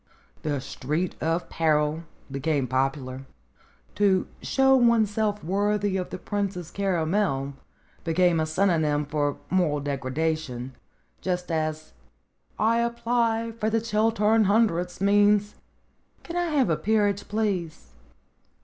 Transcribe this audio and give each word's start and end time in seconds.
The 0.41 0.59
Street 0.61 1.13
of 1.21 1.47
Peril 1.47 2.05
became 2.31 2.65
popular. 2.65 3.27
"To 3.93 4.25
show 4.41 4.75
oneself 4.75 5.43
worthy 5.43 5.95
of 5.95 6.09
the 6.09 6.17
Princess 6.17 6.71
Caramel" 6.71 7.53
became 8.03 8.39
a 8.39 8.47
synonym 8.47 9.05
for 9.05 9.37
moral 9.51 9.79
degradation, 9.79 10.73
just 11.21 11.51
as 11.51 11.93
"I 12.57 12.79
apply 12.79 13.51
for 13.59 13.69
the 13.69 13.79
Chiltern 13.79 14.45
Hundreds" 14.45 15.01
means 15.01 15.53
"Can 16.23 16.35
I 16.35 16.45
have 16.45 16.71
a 16.71 16.77
peerage, 16.77 17.27
please 17.27 17.91